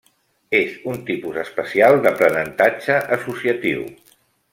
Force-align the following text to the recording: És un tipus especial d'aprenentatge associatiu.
És 0.59 0.71
un 0.93 1.03
tipus 1.09 1.37
especial 1.43 1.97
d'aprenentatge 2.05 2.97
associatiu. 3.19 3.85